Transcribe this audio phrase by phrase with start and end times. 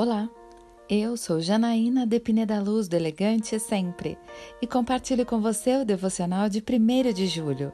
[0.00, 0.30] Olá,
[0.88, 4.16] eu sou Janaína de Pineda Luz do Elegante Sempre
[4.62, 7.72] e compartilho com você o devocional de 1 de julho.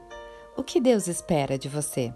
[0.57, 2.11] O que Deus espera de você?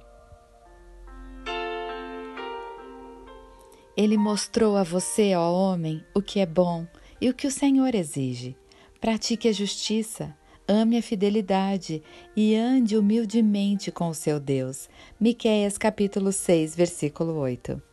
[3.95, 6.87] Ele mostrou a você, ó homem, o que é bom
[7.21, 8.57] e o que o Senhor exige.
[8.99, 10.35] Pratique a justiça,
[10.67, 12.01] ame a fidelidade
[12.35, 14.89] e ande humildemente com o seu Deus.
[15.19, 17.88] Miqueias capítulo 6, versículo 8.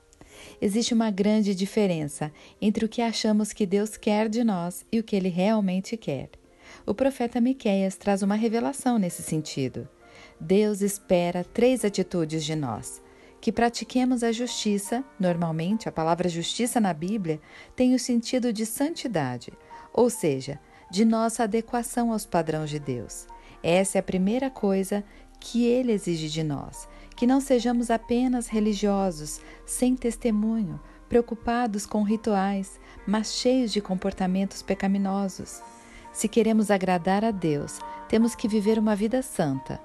[0.61, 5.03] Existe uma grande diferença entre o que achamos que Deus quer de nós e o
[5.03, 6.31] que ele realmente quer.
[6.85, 9.89] O profeta Miqueias traz uma revelação nesse sentido.
[10.41, 13.03] Deus espera três atitudes de nós:
[13.41, 17.41] que pratiquemos a justiça, normalmente a palavra justiça na Bíblia
[17.75, 19.53] tem o sentido de santidade,
[19.93, 20.59] ou seja,
[20.91, 23.27] de nossa adequação aos padrões de Deus.
[23.63, 25.05] Essa é a primeira coisa
[25.41, 32.79] que ele exige de nós, que não sejamos apenas religiosos, sem testemunho, preocupados com rituais,
[33.07, 35.63] mas cheios de comportamentos pecaminosos.
[36.13, 39.81] Se queremos agradar a Deus, temos que viver uma vida santa.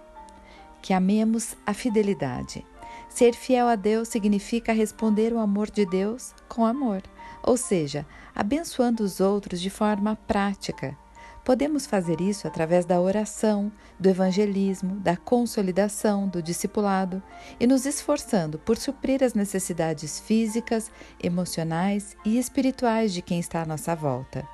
[0.82, 2.66] Que amemos a fidelidade.
[3.08, 7.02] Ser fiel a Deus significa responder o amor de Deus com amor,
[7.44, 10.98] ou seja, abençoando os outros de forma prática,
[11.44, 17.22] Podemos fazer isso através da oração, do evangelismo, da consolidação, do discipulado
[17.60, 23.66] e nos esforçando por suprir as necessidades físicas, emocionais e espirituais de quem está à
[23.66, 24.48] nossa volta.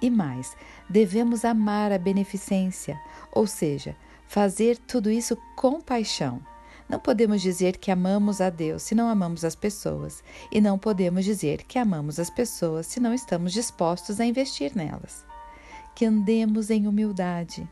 [0.00, 0.56] E mais,
[0.88, 2.98] devemos amar a beneficência,
[3.30, 3.94] ou seja,
[4.26, 6.40] fazer tudo isso com paixão.
[6.88, 11.26] Não podemos dizer que amamos a Deus se não amamos as pessoas, e não podemos
[11.26, 15.28] dizer que amamos as pessoas se não estamos dispostos a investir nelas
[16.00, 17.68] que andemos em humildade.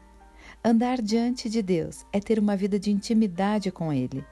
[0.63, 4.23] Andar diante de Deus é ter uma vida de intimidade com Ele.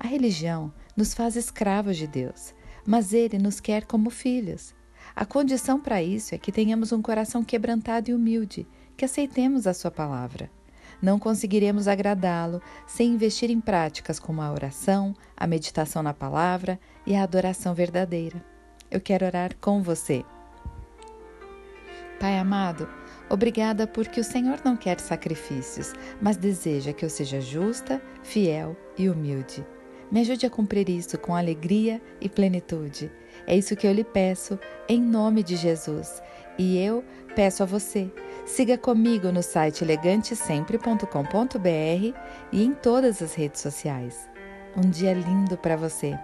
[0.00, 2.52] A religião nos faz escravos de Deus,
[2.84, 4.74] mas Ele nos quer como filhos.
[5.14, 8.66] A condição para isso é que tenhamos um coração quebrantado e humilde,
[8.96, 10.50] que aceitemos a Sua palavra.
[11.00, 17.14] Não conseguiremos agradá-lo sem investir em práticas como a oração, a meditação na palavra e
[17.14, 18.44] a adoração verdadeira.
[18.90, 20.24] Eu quero orar com você.
[22.18, 22.88] Pai amado,
[23.28, 29.10] Obrigada porque o Senhor não quer sacrifícios, mas deseja que eu seja justa, fiel e
[29.10, 29.66] humilde.
[30.12, 33.10] Me ajude a cumprir isso com alegria e plenitude.
[33.44, 34.56] É isso que eu lhe peço,
[34.88, 36.22] em nome de Jesus.
[36.56, 37.02] E eu
[37.34, 38.08] peço a você,
[38.46, 42.16] siga comigo no site elegantesempre.com.br
[42.52, 44.30] e em todas as redes sociais.
[44.76, 46.16] Um dia lindo para você.